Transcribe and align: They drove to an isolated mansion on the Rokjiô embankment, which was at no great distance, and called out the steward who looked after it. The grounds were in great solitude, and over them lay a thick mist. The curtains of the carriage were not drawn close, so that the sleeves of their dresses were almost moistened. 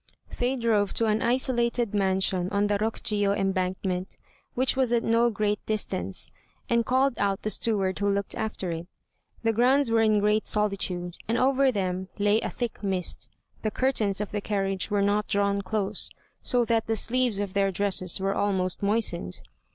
They 0.39 0.55
drove 0.55 0.95
to 0.95 1.05
an 1.05 1.21
isolated 1.21 1.93
mansion 1.93 2.49
on 2.49 2.65
the 2.65 2.79
Rokjiô 2.79 3.37
embankment, 3.37 4.17
which 4.55 4.75
was 4.75 4.91
at 4.91 5.03
no 5.03 5.29
great 5.29 5.63
distance, 5.67 6.31
and 6.67 6.83
called 6.87 7.13
out 7.19 7.43
the 7.43 7.51
steward 7.51 7.99
who 7.99 8.09
looked 8.09 8.33
after 8.33 8.71
it. 8.71 8.87
The 9.43 9.53
grounds 9.53 9.91
were 9.91 10.01
in 10.01 10.19
great 10.19 10.47
solitude, 10.47 11.17
and 11.27 11.37
over 11.37 11.71
them 11.71 12.07
lay 12.17 12.41
a 12.41 12.49
thick 12.49 12.81
mist. 12.81 13.29
The 13.61 13.69
curtains 13.69 14.19
of 14.19 14.31
the 14.31 14.41
carriage 14.41 14.89
were 14.89 15.03
not 15.03 15.27
drawn 15.27 15.61
close, 15.61 16.09
so 16.41 16.65
that 16.65 16.87
the 16.87 16.95
sleeves 16.95 17.39
of 17.39 17.53
their 17.53 17.69
dresses 17.71 18.19
were 18.19 18.33
almost 18.33 18.81
moistened. 18.81 19.43